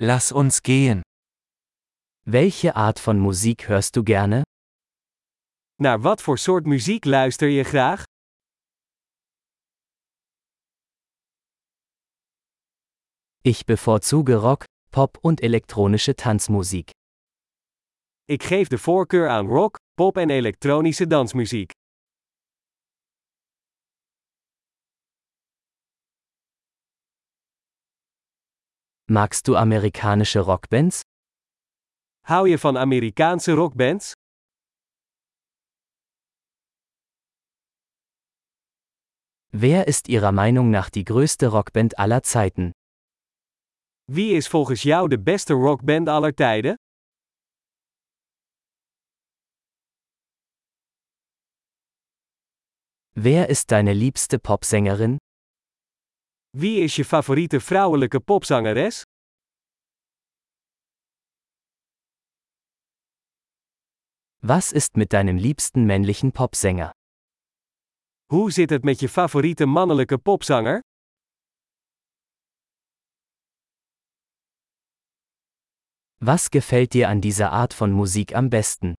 [0.00, 1.02] Lass uns gehen.
[2.24, 4.44] Welche Art von Musik hörst du gerne?
[5.82, 8.02] Naar wat voor soort muziek luister je graag?
[13.42, 16.90] Ich bevorzuge Rock, Pop und elektronische Tanzmusik.
[18.24, 21.70] Ik geef de voorkeur aan rock, pop en elektronische dansmuziek.
[29.10, 31.00] Magst du amerikanische Rockbands?
[32.26, 34.12] Hou je van Amerikaanse rockbands?
[39.50, 42.72] Wer ist Ihrer Meinung nach die größte Rockband aller Zeiten?
[44.12, 46.74] Wie is volgens jou de beste rockband aller tijden?
[53.14, 55.18] Wer ist deine liebste Popsängerin?
[56.50, 59.02] Wie is je favoriete vrouwelijke popzangeres?
[64.40, 66.90] Was ist mit deinem liebsten männlichen Popsänger?
[68.32, 70.80] Hoe zit het met je favoriete mannelijke popzanger?
[76.20, 78.92] Was gefällt dir an dieser Art von Musik am besten?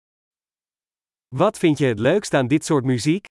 [1.28, 3.26] Wat vind je het leukst aan dit soort muziek?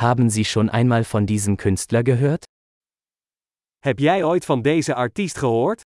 [0.00, 2.44] Haben Sie schon einmal von diesem Künstler gehört?
[3.78, 5.82] Heb jij ooit van deze artiest gehoord?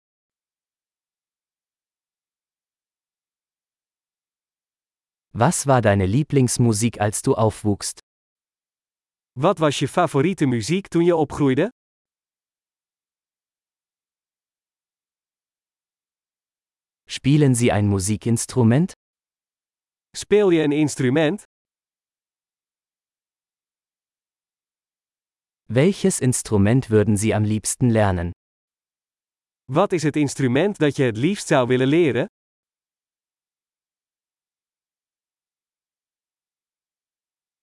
[5.33, 8.00] Was war deine Lieblingsmusik als du aufwuchst?
[9.39, 11.69] Wat was je favoriete muziek toen je opgroeide?
[17.06, 18.92] Spielen Sie ein Musikinstrument?
[20.17, 21.49] Speel je een instrument?
[25.72, 28.32] Welches Instrument würden Sie am liebsten lernen?
[29.72, 32.27] Wat is het instrument dat je het liefst zou willen leren?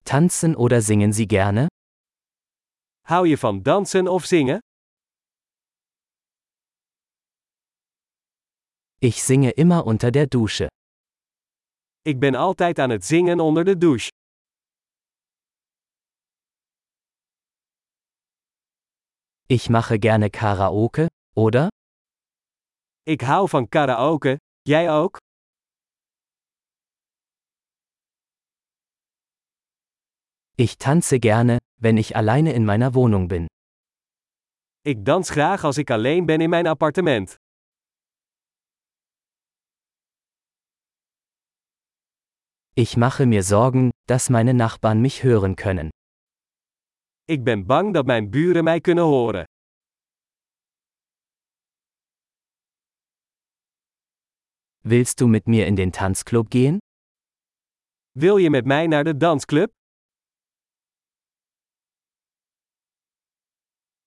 [0.03, 1.67] Tanzen oder singen Sie gerne?
[3.01, 4.59] Hou je van dansen of zingen?
[8.99, 10.67] Ich singe immer unter der Dusche.
[12.01, 14.09] Ik ben altijd aan het zingen onder de douche.
[19.49, 21.69] Ich mache gerne Karaoke, oder?
[23.03, 25.17] Ik hou van karaoke, jij ook?
[30.55, 33.45] Ich tanze gerne, wenn ich alleine in meiner Wohnung bin.
[34.81, 37.35] Ik dans graag als ik alleen ben in mijn appartement.
[42.73, 45.89] Ich mache mir Sorgen, dass meine Nachbarn mich hören können.
[47.29, 49.45] Ik ben bang dat mijn buren mij kunnen horen.
[54.83, 56.77] Willst du mit mir in den Tanzclub gehen?
[58.11, 59.71] Wil je met mij naar de dansclub?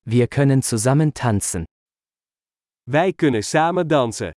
[0.03, 1.65] Wir können zusammen tanzen.
[2.83, 4.31] Wij kunnen samen dansen.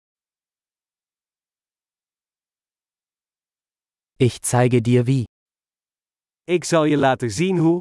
[4.16, 5.24] Ich zeige dir wie.
[6.44, 7.80] Ik zal je laten zien hoe.